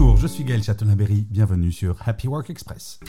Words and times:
Bonjour, 0.00 0.16
je 0.16 0.28
suis 0.28 0.44
Gaël 0.44 0.62
Chatonaberry, 0.62 1.26
bienvenue 1.28 1.70
sur 1.70 1.94
Happy 2.06 2.26
Work 2.26 2.48
Express. 2.48 3.00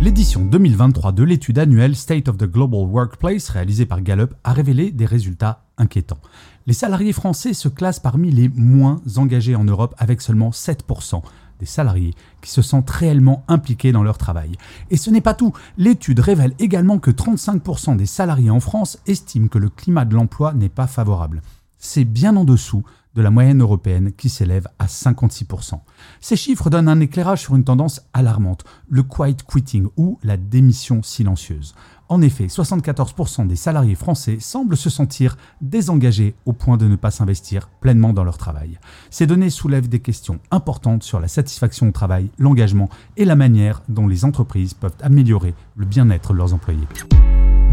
L'édition 0.00 0.44
2023 0.44 1.12
de 1.12 1.22
l'étude 1.22 1.56
annuelle 1.56 1.94
State 1.94 2.26
of 2.26 2.36
the 2.36 2.50
Global 2.50 2.80
Workplace 2.80 3.48
réalisée 3.48 3.86
par 3.86 4.02
Gallup 4.02 4.34
a 4.42 4.52
révélé 4.52 4.90
des 4.90 5.06
résultats 5.06 5.62
inquiétants. 5.78 6.18
Les 6.66 6.72
salariés 6.72 7.12
français 7.12 7.54
se 7.54 7.68
classent 7.68 8.00
parmi 8.00 8.32
les 8.32 8.48
moins 8.48 9.00
engagés 9.14 9.54
en 9.54 9.62
Europe 9.62 9.94
avec 9.98 10.20
seulement 10.20 10.50
7% 10.50 11.22
des 11.60 11.66
salariés 11.66 12.14
qui 12.42 12.50
se 12.50 12.60
sentent 12.60 12.90
réellement 12.90 13.44
impliqués 13.46 13.92
dans 13.92 14.02
leur 14.02 14.18
travail. 14.18 14.56
Et 14.90 14.96
ce 14.96 15.10
n'est 15.10 15.20
pas 15.20 15.34
tout, 15.34 15.52
l'étude 15.78 16.18
révèle 16.18 16.54
également 16.58 16.98
que 16.98 17.12
35% 17.12 17.96
des 17.96 18.04
salariés 18.04 18.50
en 18.50 18.58
France 18.58 18.98
estiment 19.06 19.46
que 19.46 19.58
le 19.58 19.68
climat 19.68 20.04
de 20.04 20.16
l'emploi 20.16 20.54
n'est 20.54 20.70
pas 20.70 20.88
favorable. 20.88 21.40
C'est 21.88 22.04
bien 22.04 22.34
en 22.34 22.42
dessous 22.42 22.82
de 23.14 23.22
la 23.22 23.30
moyenne 23.30 23.62
européenne 23.62 24.10
qui 24.10 24.28
s'élève 24.28 24.66
à 24.80 24.86
56%. 24.86 25.78
Ces 26.20 26.34
chiffres 26.34 26.68
donnent 26.68 26.88
un 26.88 26.98
éclairage 26.98 27.42
sur 27.42 27.54
une 27.54 27.62
tendance 27.62 28.02
alarmante, 28.12 28.64
le 28.88 29.04
quiet 29.04 29.36
quitting 29.48 29.86
ou 29.96 30.18
la 30.24 30.36
démission 30.36 31.04
silencieuse. 31.04 31.76
En 32.08 32.22
effet, 32.22 32.46
74% 32.46 33.46
des 33.46 33.54
salariés 33.54 33.94
français 33.94 34.38
semblent 34.40 34.76
se 34.76 34.90
sentir 34.90 35.36
désengagés 35.60 36.34
au 36.44 36.52
point 36.52 36.76
de 36.76 36.88
ne 36.88 36.96
pas 36.96 37.12
s'investir 37.12 37.68
pleinement 37.68 38.12
dans 38.12 38.24
leur 38.24 38.36
travail. 38.36 38.80
Ces 39.08 39.28
données 39.28 39.48
soulèvent 39.48 39.88
des 39.88 40.00
questions 40.00 40.40
importantes 40.50 41.04
sur 41.04 41.20
la 41.20 41.28
satisfaction 41.28 41.88
au 41.88 41.92
travail, 41.92 42.30
l'engagement 42.36 42.90
et 43.16 43.24
la 43.24 43.36
manière 43.36 43.82
dont 43.88 44.08
les 44.08 44.24
entreprises 44.24 44.74
peuvent 44.74 44.96
améliorer 45.00 45.54
le 45.76 45.86
bien-être 45.86 46.32
de 46.32 46.38
leurs 46.38 46.52
employés. 46.52 46.88